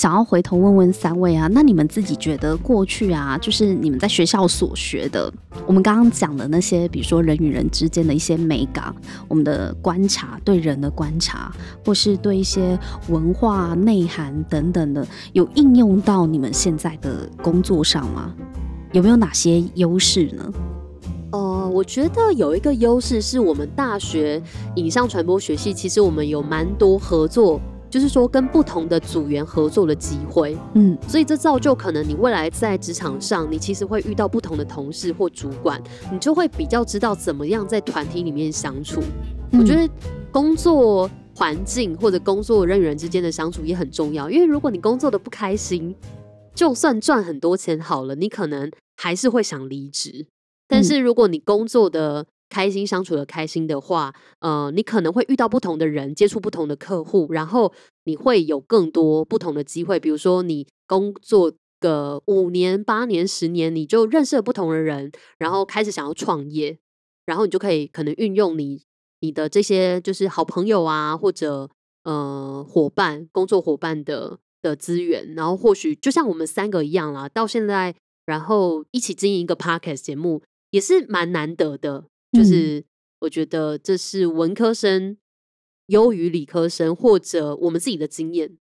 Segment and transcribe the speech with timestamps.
[0.00, 5.30] 想要回头问问三位啊，那你们自己觉得过去啊，就是你们在学校所学的，
[5.66, 8.94] 我们刚刚讲的那些，比如说人与人之间的一些美感，
[9.28, 12.78] 我们的观察，对人的观察，或是对一些
[13.10, 18.34] 文化内涵等等的，有应用到你们现在的工作上吗？
[18.92, 20.50] 有没有哪些优势呢？
[21.32, 24.42] 呃，我觉得有一个优势是我们大学
[24.76, 30.56] 影像传播学系，其实我们有蛮多合作，就是说跟不同的组员合作的机会。
[30.74, 39.02] 嗯，所以这造就可能你未来在职场上，你其实会遇到不同的同事或主管，你就会比较知道怎么样在团体里面相处。
[39.52, 39.86] 我觉得
[40.30, 45.94] 工作环境或者工作人与人之间的相处也很重要，因为如果你工作的不开心，
[46.54, 50.26] 就算赚很多钱好了，你可能还是会想离职。
[50.68, 57.72] 但是如果你工作的开心、相处的开心的话，呃，你可能会遇到不同的人，接触不同的客户，然后
[58.04, 59.98] 你会有更多不同的机会。
[59.98, 66.76] 比如说，你工作个五年、八年、十年，你就认识了不同的人，然后开始想要创业，
[67.24, 68.82] 然后你就可以可能运用你
[69.20, 71.70] 你的这些就是好朋友啊，或者
[72.02, 77.94] 呃伙伴、工作伙伴的的资源，然后或许就像我们三个一样啦，到现在，
[78.26, 80.42] 然后一起经营一个 podcast 节目。
[80.72, 82.84] 也是蛮难得的，就是
[83.20, 85.16] 我觉得这是文科生
[85.86, 88.58] 优于理科生，或者我们自己的经验。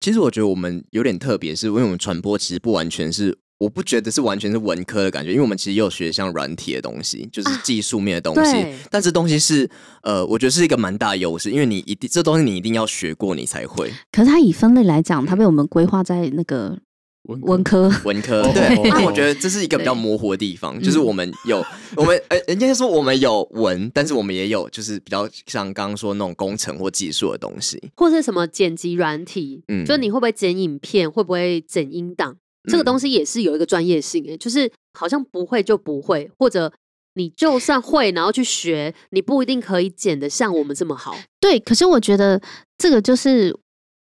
[0.00, 8.64] 其实我觉得我们有点特别，是因为我们传播其实不完全是，我不觉得是完全是文科的感觉，因为我们其实有学像软体的东西，就是技术面的东西。
[8.90, 9.68] 但这东西是
[10.02, 13.92] 呃，我觉得是一个蛮大优势，因为你一定这东西你一定要学过，你才会。
[14.12, 16.78] 可是它以分类来讲，它被我们规划在那个。
[17.28, 21.62] 文科，文科，对，那我觉得这是一个比较模糊的地方，就是我们有
[21.94, 32.34] 我们，呃，人家说我们有文，但是我们也有就是比较像刚刚说那种工程或技术的东西，或是什么剪辑软体，嗯，就你会不会剪影片，会不会剪音档，
[32.64, 36.72] 这个东西也是有一个专业性诶，就是好像不会就不会，或者
[37.14, 41.14] 你就算会，然后去学，你不一定可以剪的像我们这么好。
[41.38, 42.40] 对，可是我觉得
[42.78, 43.54] 这个就是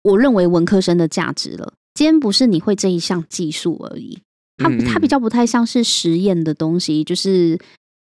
[0.01, 1.73] 我认为文科生的价值了。
[2.01, 4.17] 今天不是你会这一项技术而已，
[4.57, 7.59] 它它比较不太像是实验的东西，就是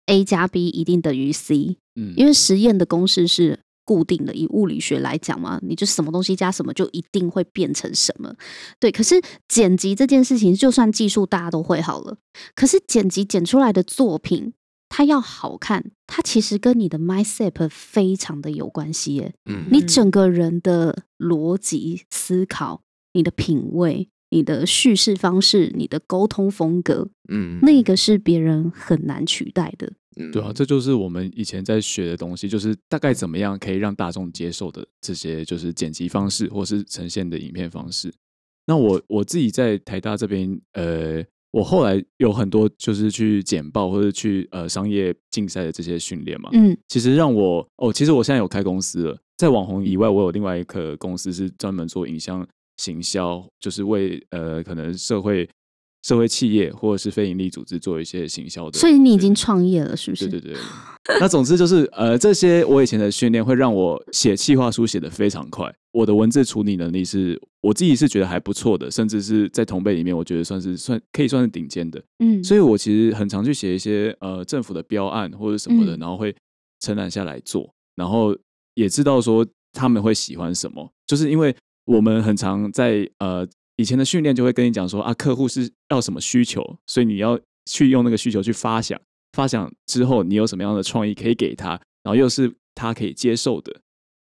[0.06, 8.34] a 加 b 一定等于 c，嗯，因为实验的公式是固定的，以物理学来讲嘛，你就什么东西加什么就一定会变成什么，
[8.80, 8.90] 对。
[8.90, 12.16] 可是剪辑这件事情，就算技术大家都会好了，
[12.56, 14.54] 可是剪辑剪出来的作品，
[14.88, 22.84] 它要好看，它其实跟你的 mindset 非常的有关系耶，嗯，你整个人的逻辑思考。
[23.14, 29.92] 你的品味、你的叙事方式、你的沟通风格，嗯，那个是别人很难取代的。
[30.34, 38.14] 对啊，这就是我们以前在学的东西，就是大概怎么样可以让大众接受的这些，就是剪辑方式或是呈现的影片方式。
[38.68, 52.46] 那我我自己在台大这边，呃，我后来有很多就是去简报或者去呃商业竞赛的这些训练嘛，嗯，其实让我哦，其实我现在有开公司了，在网红以外，我有另外一个公司是专门做影像。
[52.82, 55.48] 行销就是为呃，可能社会
[56.02, 60.28] 社会企业或者是非营利组织做一些行销的，所以你已经创业了，是不是？
[60.28, 60.60] 对对对。
[61.20, 72.02] 那总之就是呃，这些我以前的训练会让我写企划书写的非常快，我的文字处理能力是我自己是觉得还不错的，甚至是在同辈里面，我觉得算是算可以算是顶尖的。
[72.18, 76.36] 嗯，所以我其实很常去写一些呃政府的标案或者什么的，然后会
[76.80, 78.36] 承揽下来做，然后
[78.74, 81.56] 也知道说他们会喜欢什么，就是因为。
[81.92, 89.00] 我们很常在呃以前的训练就会跟你讲说啊，客户是要什么需求，所以你要去用那个需求去发想，
[89.34, 91.70] 发想之后你有什么样的创意可以给他，
[92.04, 93.82] 然后又是他可以接受的，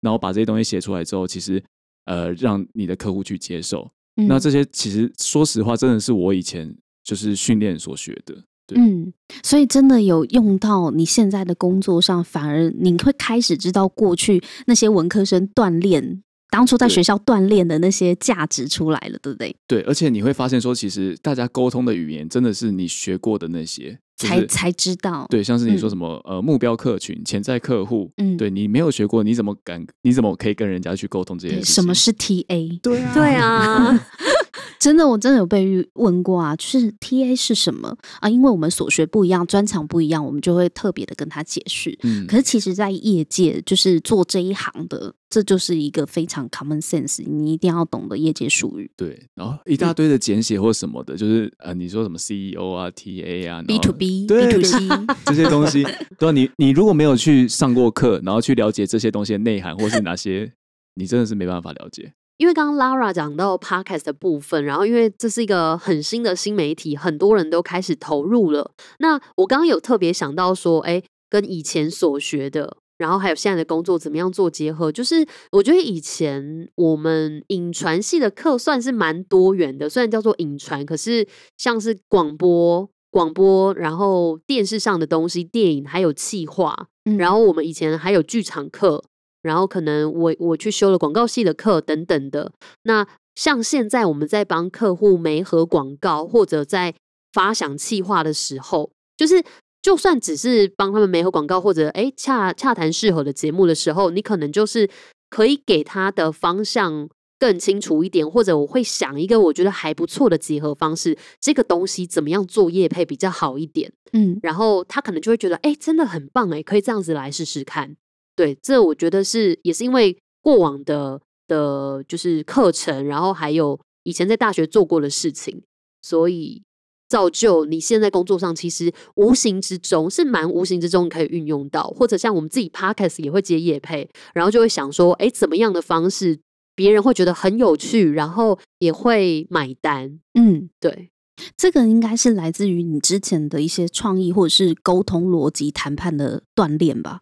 [0.01, 1.63] 然后把这些东西写出来之后，其实
[2.07, 3.91] 呃让你的客户去接受。
[4.15, 8.45] 那这些其实说实话，真的是我以前就是训练所学的。
[8.75, 9.13] 嗯，
[9.43, 16.23] 所以真的有用到你现在的工作上，反而你会开始知道过去那些文科生锻炼。
[16.53, 19.57] 当初在学校锻炼的那些价值出来了，对不对？
[19.67, 25.27] 对，而且你会发现说，其实大家沟通的语言真的是你学过的那些，才才知道。
[25.31, 29.83] 对，像是你说什么呃目标客群、潜在客户，嗯，对你没有学过，你怎么敢？
[30.03, 31.63] 你怎么可以跟人家去沟通这些？
[31.63, 32.79] 什么是 TA？
[32.83, 34.07] 对啊，对啊。
[34.79, 38.29] 真的，我真的有被问过啊，就是 T A 是什么啊？
[38.29, 41.97] 因为我们所学不一样，专长不一样，我们就会特别的跟他解释。
[42.03, 48.91] 嗯，可是其实，在业界就是做这一行的，这就是一个非常 common sense，你一定要懂得业界术语。
[48.97, 54.79] 对，然后一大堆的简写或什么的，就是呃，你说什么 C E O 啊、T A 啊、B to B、B to C
[55.27, 55.85] 这些东西，
[56.19, 60.53] 对你你如果没有去上过课，然后去了解这些东西的内涵，或是哪些，
[60.95, 62.13] 你真的是没办法了解。
[62.43, 68.73] 因为刚刚 Lara 讲到 Podcast 的部分，然后因为这是一个很新的新媒体，很多人都开始投入了。
[68.99, 71.01] 那我刚刚有特别想到说，哎，
[71.31, 74.91] 跟以前所学的，然后还有现在的工作怎么样做结合？
[74.91, 81.25] 就是我觉得以前我们影传系的课算是蛮多元的，虽然叫做影传，可是
[81.57, 89.05] 像是广播、广播，然后电视上的东西、电影，还有气化，然后我们以前还有剧场课。
[89.43, 92.53] 然后可能我我去修了广告系的课等等的。
[92.85, 96.95] 那像现在我们在帮客户媒合广告，或者在
[97.33, 99.43] 发想企划的时候，就是
[99.81, 104.89] 就算只是帮他们媒合广告，或者哎洽洽谈适合的节目的时候，你可能就是
[105.31, 113.91] 可以给他的方向更清楚一点，或者我会想一个我觉得还不错的结合方式，这个东西怎么样做业配比较好一点？
[114.13, 117.97] 嗯，然后他可能就会觉得哎真的很棒哎，可以这样子来试试看。
[118.35, 125.63] 对，这我觉得是也是因为过往的的，就是课程，然后还有以前在大学做过的事情，
[126.01, 126.63] 所以
[127.09, 136.41] 造就你现在工作上其实无形之中是蛮无形之中可以运用到，或者像我们自己 podcast 也会接业配，然后就会想说，哎，怎么样的方式
[136.75, 140.19] 别人会觉得很有趣，然后也会买单。
[140.33, 141.11] 嗯，对，
[141.55, 147.21] 这个应该是来自于你之前的一些创意或者是沟通逻辑谈判的锻炼吧。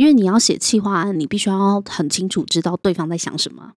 [0.00, 3.72] 因为你要写企划案，你必须要很清楚知道对方在想什么。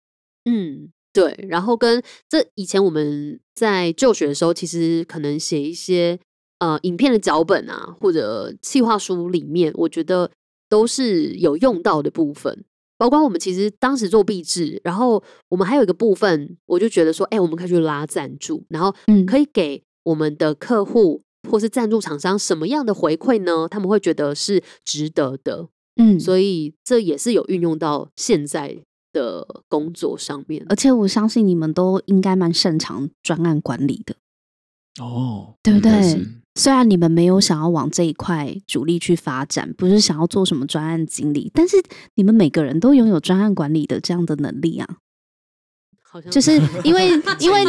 [0.44, 1.36] 嗯，对。
[1.48, 6.16] 然后跟这以前我们在就学的时候，其实可能写一些
[6.60, 10.30] 呃影片的脚本啊，或者企划书里面，我觉得
[10.68, 12.64] 都是有用到的部分。
[12.96, 18.94] 包括我们其实当时做壁纸，然后我们还有一个部分，我就觉得说，哎，我们可以去拉赞助，然后
[19.26, 23.66] 可以给我们的客户或是赞助厂商什么样的回馈呢？
[23.68, 25.66] 他们会觉得是值得的。
[25.96, 28.78] 嗯，所以这也是有运用到现在
[29.12, 34.14] 的工作上面，而且我相信你们都应该蛮擅长专案管理的
[35.02, 36.26] 哦，对不对？
[36.54, 41.76] 虽然你们没有想要往这一块主力去发展，不是想要做什么专案经理，但是
[42.14, 44.96] 你们每个人都拥有专案管理的这样的能力啊。
[46.30, 47.08] 就是因为
[47.40, 47.64] 因为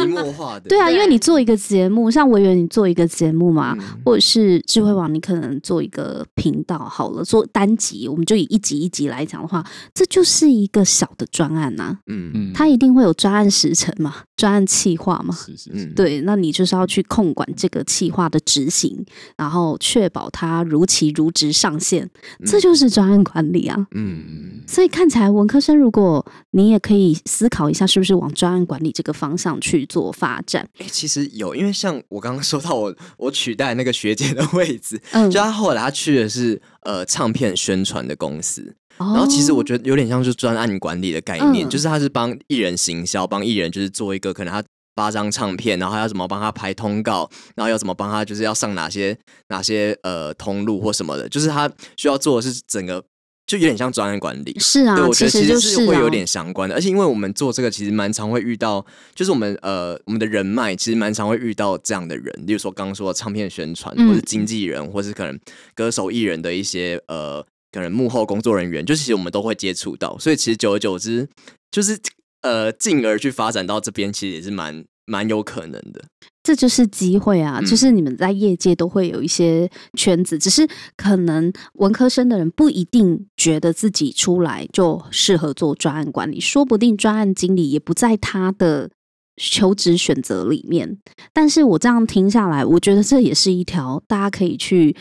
[0.64, 9.64] 对啊，因为你做一个节目，像我以为你做一个节目嘛，或者是智慧网，你可能做一个频道好了，做单集，我们就以一集一集来讲的话，
[9.94, 11.98] 这就是一个小的专案呐。
[12.06, 15.34] 嗯嗯，它一定会有专案时程嘛，专案企划嘛。
[15.34, 15.86] 是是是。
[15.86, 19.04] 对，那你就是要去控管这个企划的执行，
[19.36, 22.08] 然后确保它如期如职上线，
[22.44, 23.86] 这就是专案管理啊。
[23.94, 24.60] 嗯嗯。
[24.66, 30.68] 所以看起来文科生，如果你也可以思考一下，是不是往专案管理这个方向去做发展？
[30.78, 44.62] 哎，其实有，因为像我刚刚说到，我 我取代那个学姐的位置，嗯，就他后来他去的是呃唱片宣传的公司，然后其实我觉得有点像是专案管理的概念，就是他是帮艺人行销，帮艺人就是做一个可能他
[44.94, 49.16] 八张唱片，然后要怎么帮他拍通告，然后要怎么帮他就是要上哪些
[49.48, 53.04] 哪些呃通路或什么的，就是他需要做的是整个。
[53.46, 58.84] 就有点像专案管理，是啊，我觉得其实是会有点相关的，而且因为我们做这个，其实蛮常会遇到，
[59.14, 65.38] 就是我们呃，我们的人脉其实蛮常会遇到这样的人，例如说刚刚说唱片宣传，或者经纪人，或是可能
[65.74, 71.28] 歌手艺人的一些呃，可能幕后工作人员，就其实我们都会接触到，所以其实久而久之，
[71.70, 71.98] 就是
[72.42, 74.84] 呃，进而去发展到这边，其实也是蛮。
[75.06, 76.02] 蛮有可能的，
[76.44, 77.60] 这就是机会啊！
[77.62, 88.90] 就是你们在业界都会有一些圈子，只是可能文科生的人不一定觉得自己出来就适合做专案管理，说不定专案经理也不在他的
[89.36, 90.98] 求职选择里面。
[91.32, 94.94] 但是我这样听下来，我觉得这也是一条大家可以去。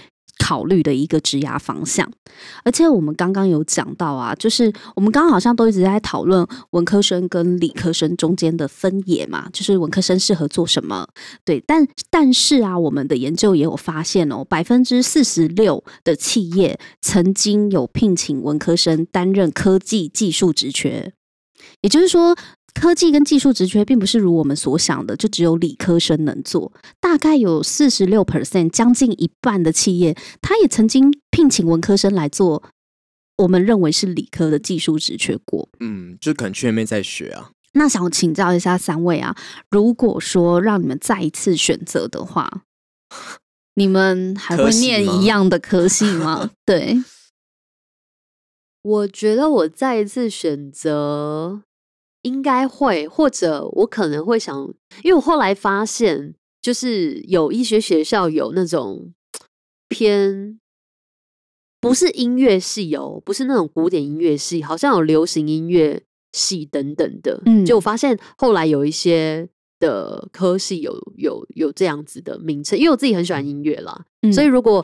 [0.43, 2.05] 考虑的一个职涯方向，
[2.65, 11.07] 而且我们刚刚有讲到啊，就是我们刚刚好像都一直在讨论文科生跟理科生中间的分野嘛，就是文科生适合做什么？
[11.45, 21.13] 对，但但是啊，我们的研究也有发现哦，百分之四十六的企业曾经有聘请文科生担任科技技术职缺，
[21.79, 22.35] 也就是说。
[22.73, 26.71] 科技跟技术职缺并不是如我们所想的，就只有理科生能做。
[26.99, 32.63] 大概有四十六 percent，将近一半的企业，他也曾经聘请文科生来做
[33.37, 35.69] 我们认为是理科的技术职缺过。
[35.79, 37.51] 嗯，就可能去那边在学啊。
[37.73, 39.35] 那想请教一下三位啊，
[39.71, 42.63] 如果说让你们再一次选择的话，
[43.75, 46.51] 你们还会念一样的科系吗？
[46.65, 47.03] 对，
[48.83, 51.63] 我觉得我再一次选择
[52.23, 59.13] 应该会，或者我可能会想，因为我后来发现，就是有医学学校有那种
[59.87, 60.59] 偏
[61.79, 66.03] 不是音乐系哦，不是那种古典音乐系，好像有流行音乐。
[66.35, 69.47] 系等等的，嗯，就我发现后来有一些
[69.79, 74.83] 的科系有有有这样子的名称，因为我自己很喜欢音乐啦，所以如果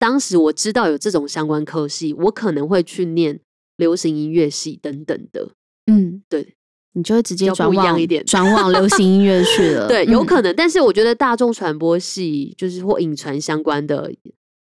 [0.00, 3.38] 当时我知道有这种相关科系，我可能会去念
[3.76, 5.50] 流行音乐系等等的，
[5.86, 6.56] 嗯，对，
[6.94, 14.12] 你就会直接转往一点，转往流行音乐去了， 对，有可能，但是我觉得大众传播系就是或影传相关的，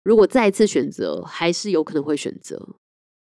[0.05, 2.69] 如果再一次选择，还是有可能会选择。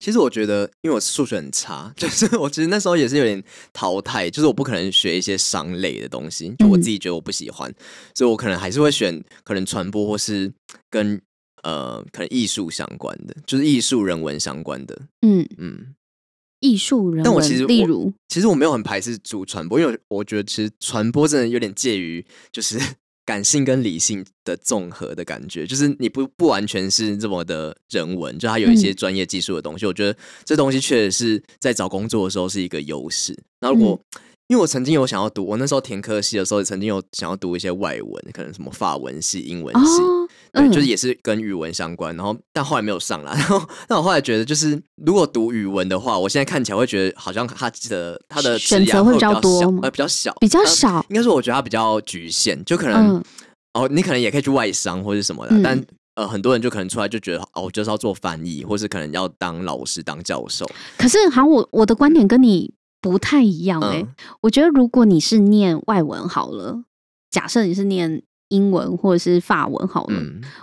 [0.03, 3.43] 其实我觉得，因为我数学很差， 就是我其实那时候也是有点
[3.73, 7.71] 淘汰，就是我不可能学一些商类的东西，就我自己觉得我不喜欢，
[8.15, 10.51] 所以我可能还是会选可能传播或是
[10.89, 11.21] 跟
[11.65, 14.99] 呃可能艺术相关的，就是艺术人文相关的。
[15.21, 15.95] 嗯嗯，
[16.61, 22.79] 艺术人，但我其实例如，其实我没有很排斥主传播，因为我觉得其实传播真的有点介于就是。
[23.27, 29.87] 感性跟理性的综合的感觉，就是你不不完全是这么的人文，就它有一些专业技术的东西。
[29.87, 33.37] 我觉得这东西确实是在找工作的时候是一个优势。
[33.61, 34.01] 那如果
[34.49, 40.03] 因为我曾经有想要读，我那时候填科系的时候，曾经有想要读一些外文，可能什么法文系、英文系，
[40.53, 42.15] 对，就是也是跟语文相关。
[42.17, 43.33] 然后但后来没有上来。
[43.39, 51.05] 然后但我后来觉得，就是如果读语文的话，我现在看起来会觉得好像他的他的选择会比较多，呃，比较小，比较少。
[51.09, 53.23] 应该说，我觉得它比较局限，就可能
[53.75, 55.83] 哦，你可能也可以去外商或者什么的，但
[56.15, 60.69] 呃，很多人就可能出来就觉得哦，就是要做翻译，或是可能要当老师、当教授。
[60.99, 62.73] 可是，好，我我的观点跟你。
[63.03, 64.07] 不太一样哎，
[64.43, 66.83] 我觉得如果你是念外文好了，
[67.31, 70.17] 假设你是念英文或者是法文好了，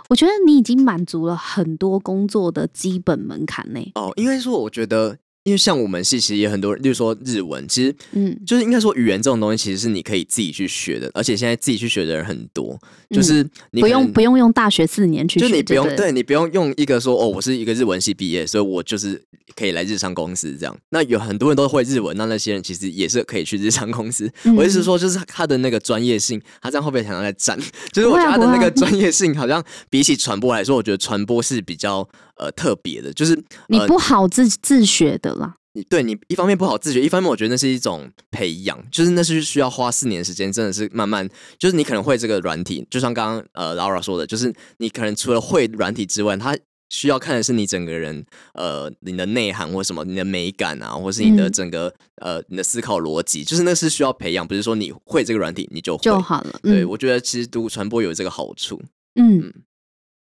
[0.08, 3.80] 我觉得你已经满足了很多工作的基本门槛呢。
[3.96, 5.18] 哦，应该说，我觉得。
[5.48, 12.78] 因为像我们系其实也很多人，例如说日文，其实嗯，就是应该说语言这种东西，其实是你可以自己去学的，而且现在自己去学的人很多，
[13.10, 19.20] 就是你不用不用用大学四年去，就你不用对你不用用一个说哦，我是一个日文系毕业，所以我就是
[19.56, 20.78] 可以来日商公司这样。
[20.90, 24.30] 那有很多人都会日文，那那些人其实也是可以去日商公司。
[24.56, 27.58] 我意思说，就是他的那个专业性，他这样会不会常常在占？
[27.92, 33.38] 就是我觉得他的那个专业性，好像比起传播来说，我觉得传播是比较呃特别的，就是
[33.68, 35.37] 你不好自自学的啦。
[35.74, 46.56] 你对你一方面不好自觉，一方面我觉得那是一种培养，就是那是需要花四年时间，真的是慢慢，就是你可能会这个软体，就像刚刚呃 Laura 说的，就是你可能除了会软体之外，它
[46.90, 56.58] 需要看的是你整个人呃你的内涵或什么，你的美感啊，或是你的整个呃你的思考逻辑，就是那是需要培养，不是说你会这个软体你就就好了。
[56.62, 58.80] 对我觉得其实读传播有这个好处。
[59.20, 59.52] 嗯，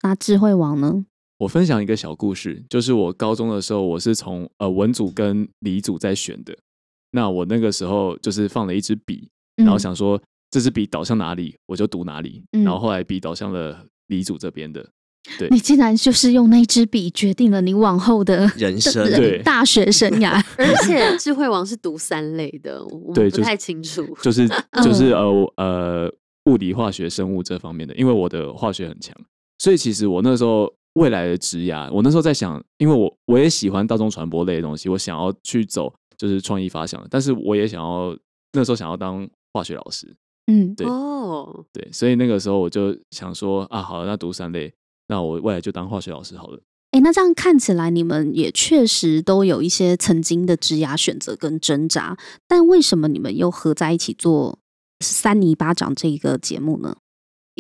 [0.03, 1.07] 那智慧网呢？
[1.41, 6.55] 我分享一个小故事，就是我高中的时候，我是从呃文组跟理组在选的。
[7.13, 10.21] 那我那个时候就是放了一支笔，然后想说
[10.51, 12.45] 这支笔导向哪里，我就读哪里。
[12.63, 14.87] 然后后来笔导向了理组这边的。
[15.39, 20.45] 对，你竟然就是用那支笔决定了你往后的人生，对大学生涯。
[20.59, 24.07] 而且 智慧王是读三类的，我不太清楚。
[24.21, 24.47] 就是
[24.85, 26.15] 就是呃呃
[26.51, 29.17] 物理、化学、生物这方面的，因为我的化学很强，
[29.59, 30.71] 所以其实我那时候。
[30.95, 38.17] 未来的职涯，我那时候在想，因为我我也喜欢大众传播类的东西，我想要去走就是创意发想，但是我也想要
[38.53, 40.17] 那时候想要当化学老师，
[40.47, 44.73] 嗯，对，哦，对，所以那个时候我就想说啊，好，那读三类，
[45.07, 46.61] 那我未来就当化学老师好了。
[46.91, 52.19] 哎，那这样看起来你们也确实都有一些曾经的职涯选择跟挣扎，
[52.49, 54.59] 但为什么你们又合在一起做
[54.99, 56.97] 三泥巴掌这一个节目呢？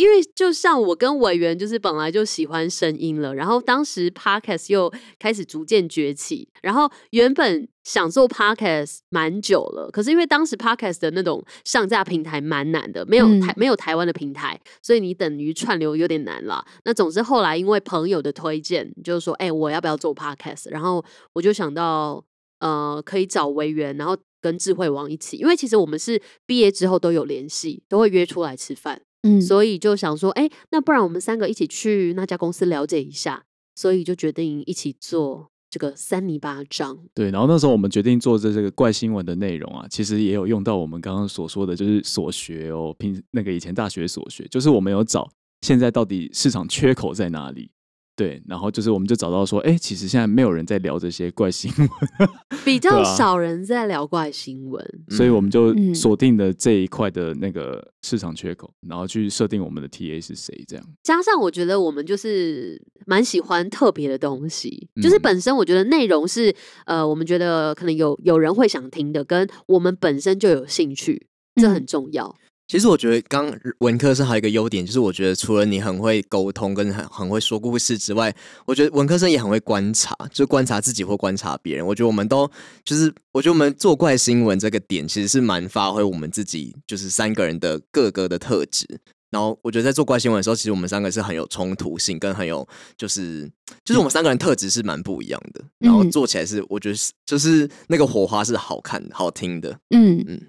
[0.01, 16.65] 因为就像我跟委员，就是本来就喜欢声音了，然后当时 podcast 又开始逐渐崛起，然后原本想做 podcast 蛮久了，可是因为当时 podcast 的那种上架平台蛮难的，没有台没有台湾的平台，所以你等于串流有点难了。
[16.87, 20.71] 那总之后来因为朋友的推荐，就是说，哎，我要不要做 podcast？
[20.71, 21.05] 然后
[21.35, 22.25] 我就想到，
[22.61, 29.03] 呃，可以找委员，然后跟智慧王一起，因为其实我们是毕业之后都有联系，都会约出来吃饭。
[29.23, 36.99] 嗯，所以就想说，哎，那不然我们三个一起去那家公司了解一下，所以就决定一起做这个三泥巴掌。
[37.15, 47.71] 对，然后那时候我们决定做这这个怪新闻的内容啊，其实也有用到我们刚刚所说的就是所学哦，平那个以前大学所学，就是我们有找现在到底市场缺口在哪里，
[48.17, 51.89] 对，然后就是我们就找到说，哎，其实现在没有人在聊这些怪新闻，
[52.65, 60.85] 比较少人在聊怪新闻，所以我们就锁定了这一块的那个市场缺口，然后去设定我们的 TA 是谁，这样。
[61.03, 72.37] 加上我觉得我们就是蛮喜欢特别的东西，就是本身我觉得内容是呃，我们觉得可能有有人会想听的，跟我们本身就有兴趣，这很重要。
[72.71, 78.33] 其实我觉得，刚文科生还有一个优点，就是我觉得除了你很会沟通跟很很会说故事之外，
[78.65, 81.85] 我觉得文科生也很会观察，就观察自己或观察别人。
[81.85, 82.49] 我觉得我们都
[82.85, 88.87] 就是，我觉得我们做怪新闻这个点，其实是蛮发挥我们自己就是三个人的各个的特质。
[89.31, 92.65] 然后我觉得在做怪新闻的时候，其实我们三个是很有冲突性，跟很有
[92.97, 93.51] 就是
[93.85, 95.61] 就是我们三个人特质是蛮不一样的。
[95.81, 99.77] 然后做起来是我觉得是就是那个火花是好看好听的。
[99.91, 100.41] 嗯嗯。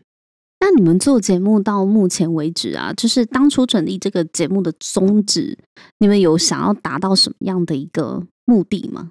[0.64, 5.58] 那你们做节目到目前为止啊，就是当初成立这个节目的宗旨，
[5.98, 9.10] 你们有想要达到什么样的一个目的吗？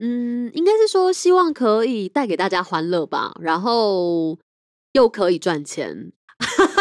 [0.00, 4.36] 嗯，应该是说希望可以带给大家欢乐吧，然后
[4.94, 6.10] 又可以赚钱。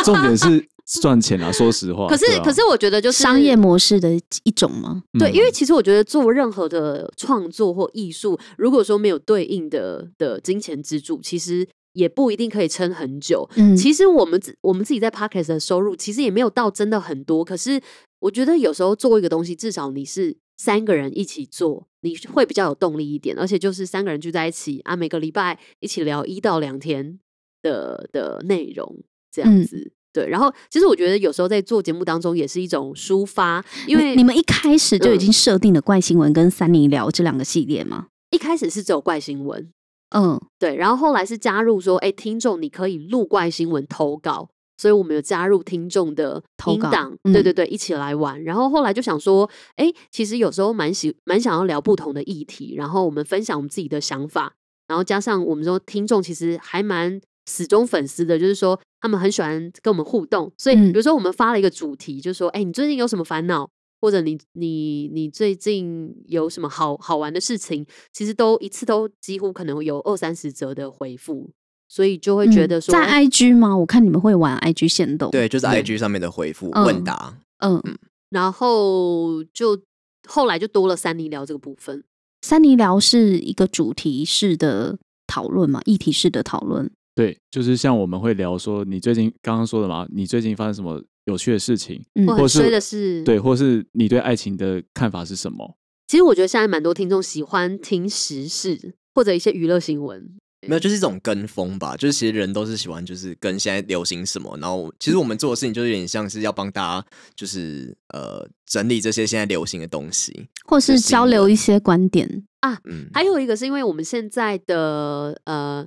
[0.03, 0.67] 重点是
[0.99, 1.51] 赚钱啊！
[1.53, 5.03] 说实话，可是可是我觉得就是商业模式的一种吗？
[5.19, 11.67] 对，因为其实我觉得做任何的创作或艺术，如果说没有对应的的金钱支柱，其实。
[11.97, 13.49] 也不一定可以撑很久。
[13.55, 17.43] 嗯，其实我们自我们自己在 podcast 的收入其实也没有到真的很多。
[17.43, 17.81] 可是
[18.19, 23.35] 我觉得有时候做一个东西，至少你是三个人一起做，你会比较有动力一点。
[23.37, 27.19] 而且就是三个人聚在一起啊，每个礼拜一起聊一到两天
[27.63, 29.91] 的的内容这样子。
[30.13, 38.07] 对，然后其实我觉得有时候在做节目当中也是一种抒发，因为你们一开始就已经设定了怪新闻跟三尼聊这两个系列吗？
[38.31, 39.71] 一开始是只有怪新闻。
[40.11, 46.89] 嗯，对，然后后来是加入说，哎，听众你可以录怪新闻投稿，所以我们有加入听众的投稿，
[47.23, 48.41] 对对对，一起来玩。
[48.43, 54.53] 然后后来就想说，哎，其实有时候蛮喜蛮想要聊不同的议题，然后我们分享我们自己的想法，
[54.87, 63.69] 然后加上我们说听众其实还蛮死忠粉丝的，就是说他们很喜欢跟我们互动，所以比如说我们发了一个主题，就说，哎，你最近有什么烦恼？
[63.99, 67.85] 或者你你你最近有什么好好玩的事情？
[68.13, 71.49] 其实都一次都几乎可能有二三十则的回复，
[71.87, 73.75] 所以就会觉得说在 IG 吗？
[73.75, 77.97] 我看你们会玩 IG 线动，对，就是 IG 上面的回复问答，嗯嗯，
[78.29, 79.79] 然后就
[80.27, 82.03] 后来就多了三尼聊这个部分。
[82.41, 86.89] 三尼聊是一个主题式的讨论嘛，议题式的讨论。
[87.15, 91.03] 对，就是像我们会聊说，你最近刚刚说的嘛，你最近发生什么？
[91.27, 92.01] 有趣的事情，
[92.37, 95.77] 或是是，对，或是你对爱情的看法是什么？
[96.07, 100.25] 其实我觉得现在蛮多听众喜欢听时事或者一些娱乐新闻，
[100.65, 101.97] 没有，就是一种跟风吧。
[101.97, 104.57] 就是其实人都是喜欢，就是跟现在流行什么。
[104.61, 112.79] 然后其实我们做的事情，就有点像是要帮大家，就是呃整理这些现在流行的东西，或是交流一些观点啊。
[112.85, 115.85] 嗯，还有一个是因为我们现在的呃。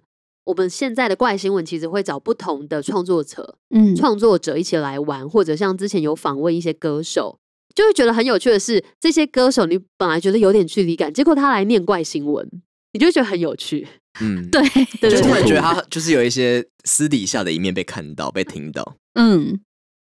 [0.50, 7.38] 我们现在的怪新闻其实会找不同的创作者，嗯，创作者一起来玩，或者像之前有访问一些歌手，
[7.72, 12.44] 就会觉得很有趣的是，这些歌手你本来觉得有点距离感，结果他来念怪新闻，
[12.92, 13.86] 你就觉得很有趣，
[14.20, 14.60] 嗯， 对，
[15.08, 19.60] 就突然觉得他就是有一些私底下的一面被看到、被听到，嗯。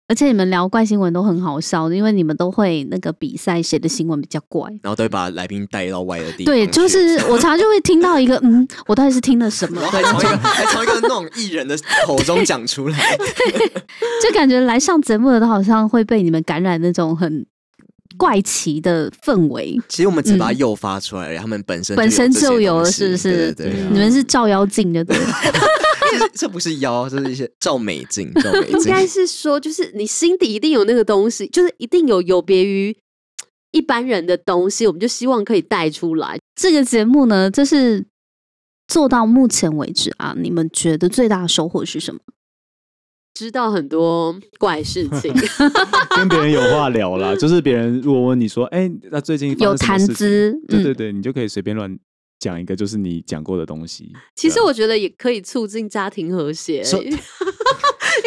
[0.10, 6.46] 而且你们聊怪新闻都很好笑，因为你们都会那个比赛写的新闻比较怪，然后都会把来宾带到外的地方。
[6.46, 9.80] 对，就是我常常就会听到一个，嗯，我到底是听了什么？
[9.82, 12.98] 还从一个还从一个那种艺人的口中讲出来，
[14.24, 17.46] 就感觉来上节目的都好像会被你们感染那种很
[18.18, 19.80] 怪奇的氛围。
[19.88, 23.54] 其实我们只把它诱发出来，他们本身本身就有，是不是？
[23.54, 25.16] 对，你们是照妖镜的，对。
[26.34, 28.32] 这不是妖，这是一些照美镜。
[28.36, 32.96] 照美镜应该是说，就是你心底一定有那个东西，就是一定有有别于
[33.72, 36.40] 一般人的东西，我们就希望可以带出来。
[36.56, 38.06] 这个节目呢，就是
[38.88, 42.20] 做到目前为止啊，你们觉得最大的收获是什么？
[43.36, 45.34] 知道很多怪事 情，
[46.14, 47.34] 跟别人有话聊啦。
[47.36, 51.98] 就是别人如果问你说：“哎，那最近有谈资？”对对对，你就可以随便乱。
[52.40, 57.02] 讲一个就是你讲过的东西，其实我觉得也可以促进家庭和谐， 因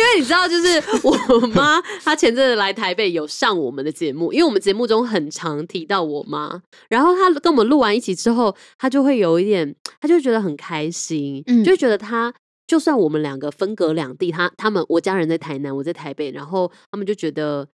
[0.04, 12.32] 为你知道，就是我妈她前阵子来台北有上我们的节目，因为我们节目中很常提到我妈，然后她跟我们录完一起之后，她就会有一点，她就觉得很开心，就觉得她
[12.66, 17.68] 就算我们两个分隔两地，她他们我家人在台南，我在台北，然后他们就觉得。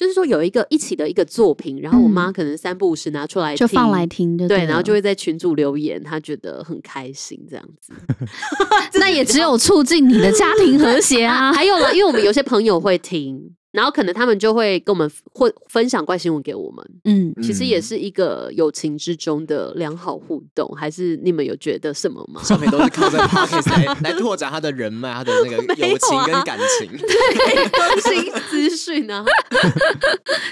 [0.00, 7.92] 就是说有一个一起的一个作品，然后我妈可能三不五时拿出来就放来听，对，然后就会在群组留言，她觉得很开心这样子。
[8.98, 11.52] 那也只有促进你的家庭和谐啊。
[11.52, 22.42] 还有了，因为我们有些朋友会听，然后可能他们就会跟我们会分享怪新闻给我们，嗯，其实也是一个友情之中的良好互动，还是你们有觉得什么吗？
[22.42, 29.24] 上面都是靠在 podcast 来来拓展他的人脉，他的那个 友情跟感情，对，更 新资讯啊，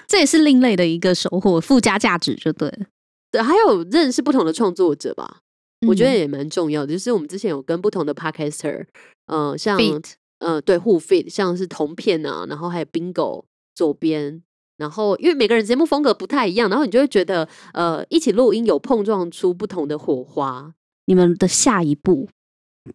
[0.07, 2.72] 这也是另类的一个收获，附加价值就对，
[3.33, 5.38] 对，还有认识不同的创作者吧，
[5.88, 8.85] 我觉得也蛮重要的，就是我们之前有跟不同的 podcaster，
[9.26, 9.76] 嗯，像。
[10.38, 14.42] 嗯，对，互 fit 像是铜片啊，然后还有 bingo 左边，
[14.77, 20.74] 然后因为每个人节目风格不太一样，然后你就会觉得，呃，一起录音有碰撞出不同的火花。
[21.07, 22.29] 你们的下一步，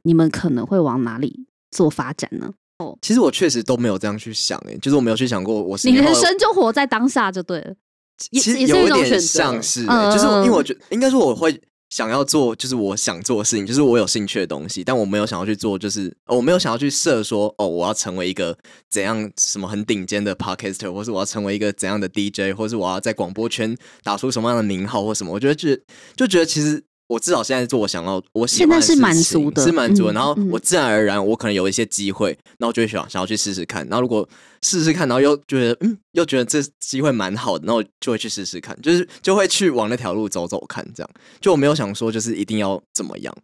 [0.04, 2.54] 你们可能会往哪里做发展呢？
[2.80, 7.76] 哦，其实我确实都没有这样去想，哎，就是我没有去想过，我是你人生就活在当下就对了，
[8.18, 11.62] 其实有点像是，就是因为我觉得应该说我会。
[11.94, 18.58] 想要做就是我想做的事情，就是我有兴趣的东西，但我没有想要去做，就是我没有想要去设说哦，我要成为一个
[18.90, 25.32] 怎样什么很顶尖的 podcaster，或是我要成为一个怎样的 DJ，或是我要在广播圈打出什么样的名号或什么。
[25.32, 25.76] 我觉得就
[26.16, 26.84] 就觉得其实。
[27.08, 30.14] 我至少现在做我想要，我现在是满足的，是满足的。
[30.14, 33.86] 然后我自然而然，我可能有一些机会，那我就会想想要去试试看。
[33.88, 34.28] 然后如果
[34.62, 40.84] 试试看，然后又觉得嗯，又觉得这机会蛮好的，那我就会去试试看，就是就会去往那条路走走看。
[40.96, 43.36] 这样，就我没有想说就是一定要怎么样。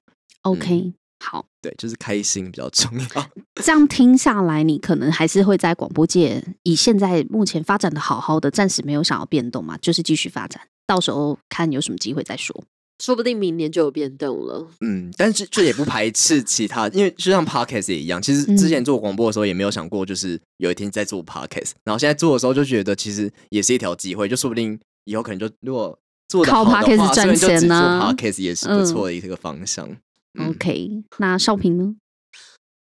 [0.44, 3.30] OK，好，对，就是开心比较重要。
[3.62, 12.64] 这样听下来，你可能还是会在广播界以现在目前发展的好好的，暂时没有想要变动嘛，就是继续发展，到时候看有什么机会再说。
[13.00, 14.68] 说不定明年就有变动了。
[14.82, 26.84] 嗯，但是这也不排斥其他，因为就像 podcast 也一样，其实之前做广播的时候也没有想过，就是有一天在做 podcast，然后现在做的时候就觉得其实也是一条机会，就说不定以后可能就如果做的好的话，
[27.14, 29.90] 赚钱呢，podcast 也是不错的一个方向。
[30.38, 31.96] OK，那少平呢？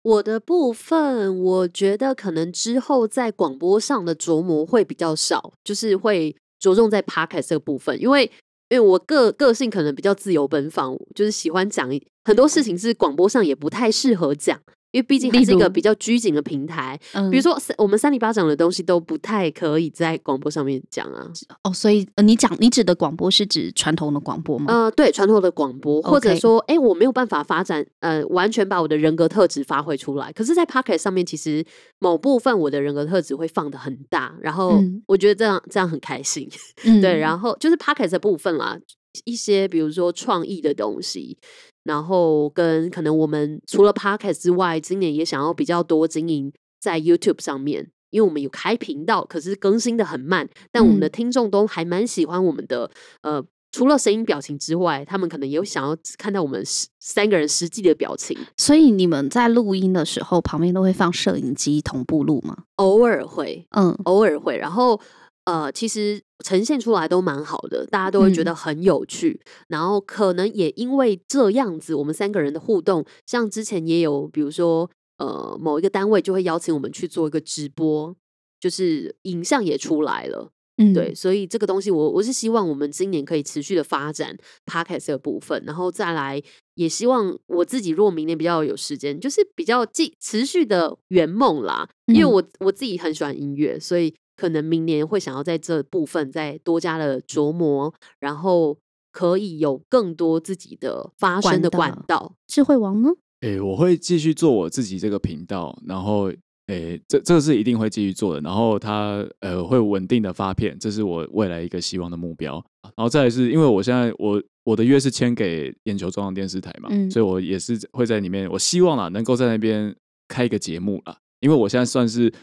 [0.01, 8.31] 我的部分，我觉得可能之后在广播上的琢磨会比较少，就是会着重在 podcast 这个部分，因为。
[8.69, 11.89] 因为我个个性可能比较自由奔放，就是喜欢讲
[12.23, 14.59] 很多事情是广播上也不太适合讲。
[14.95, 16.97] 因为毕竟还是一个比较拘谨的平台，
[17.29, 21.29] 比如说我们三里八掌的东西都不太可以在广播上面讲啊。
[21.63, 24.73] 哦，所以你讲你指的广播是指传统的广播吗？
[24.73, 30.31] 呃，对，传统的广播，或者说，哎，我没有办法发展，呃，完全把我的人格特质发挥出来。
[30.31, 31.65] 可是，在 Pocket 上面，其实
[31.99, 36.49] 某部分我的人格特质会放的很大，然后我觉得这样这样很开心。
[37.01, 38.79] 对，然后就是 Pocket 的部分啦，
[39.25, 41.37] 一些比如说创意的东西。
[41.85, 52.89] 然后跟可能我们除了 podcast 之外，今年也想要比较多经营在 YouTube 上面，因为我们有开频道，可是更新的很慢，但我们的听众都还蛮喜欢我们的。
[53.21, 56.61] 呃，除了声音表情之外，他们可能也有想要看到我们
[56.99, 58.37] 三个人实际的表情。
[58.57, 62.63] 所以你们在录音的时候，旁边都会放摄影机同步录吗？
[62.77, 64.57] 偶尔会，嗯，偶尔会。
[64.57, 64.99] 然后。
[65.45, 69.39] 呃，其实呈现出来都蛮好的，大家都会觉得很有趣。
[69.67, 78.15] 然后可能也因为这样子，我们三个人的互动，像之前也有，比如说呃，某一个单位就会邀请我们去做一个直播，
[78.59, 80.51] 就是影像也出来了。
[80.77, 86.41] 嗯，对，所以这个东西我我是希望我们今年可以持续的发展 podcast 的部分，然后再来
[86.73, 91.87] 也希望我自己如果明年比较有时间，就是比较继持续的圆梦啦。
[92.07, 94.13] 因为我我自己很喜欢音乐，所以。
[94.35, 98.77] 可能明年会想要在这部分再多加了琢磨，然后
[99.11, 102.35] 可以有更多自己的发声的管道。
[102.47, 103.09] 智慧王呢？
[103.41, 106.31] 诶，我会继续做我自己这个频道，然后
[106.67, 108.41] 诶，这这个是一定会继续做的。
[108.41, 112.63] 然后它呃会稳定的发片，这是我未来一个希望的目标。
[112.81, 118.49] 然后再来是因为我现在我我的约是签给眼球中央电视台嘛，所以我也是会在里面。
[118.51, 119.95] 我希望啊能够在那边
[120.27, 122.33] 开一个节目啦，因为我现在算是。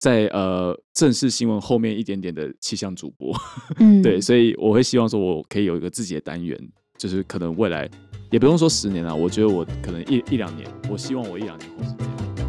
[0.00, 3.36] 在呃正式新闻后面一点点的气象主播，
[3.78, 6.58] 嗯，对，所以我会希望说我可以有一个自己的单元，
[6.96, 7.86] 就是可能未来
[8.30, 12.39] 也不用说十年了，我觉得我可能一一两年，我希望我一两年后是这样。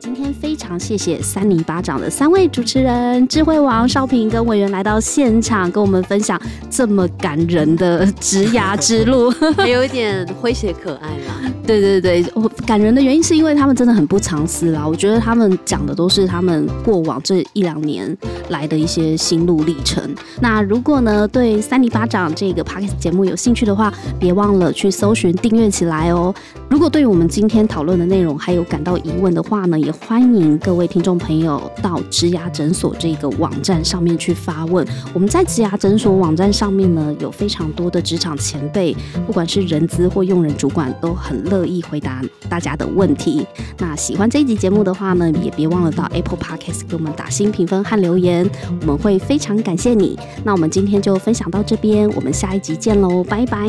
[0.00, 11.52] 今天非常谢谢三尼巴掌的三位主持人，智慧王少平跟委员来到现场，跟我们分享这么感人的职涯之路， 还有一点诙谐可爱啦。
[11.66, 14.86] 对对对，我感人的原因是因为他们真的很不藏私啦。
[14.86, 18.16] 我觉得他们讲的都是他们过往这一两年
[18.48, 20.02] 来的一些心路历程。
[20.40, 26.34] 那如果呢对三尼巴掌这个 podcast 节目有兴趣的话，别忘了去搜寻订阅起来哦。
[26.70, 34.86] 如果对于我们今天讨论的内容还有感到疑问的话呢，也欢迎各位听众朋友到植牙诊所这个网站上面去发问。
[35.14, 38.94] 我们在植牙诊所网站上面呢，有非常多的职场前辈，
[39.26, 43.46] 不管是人资或用人主管，都很乐意回答大家的问题。
[43.78, 48.46] 那喜欢这一集节目的话呢，也别忘了到 Apple Podcast 给我们打新评分和留言，
[48.82, 50.18] 我们会非常感谢你。
[50.44, 53.66] 那我们今天就分享到这边，我们下一集见喽，拜拜，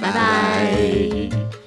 [0.00, 1.61] 拜拜。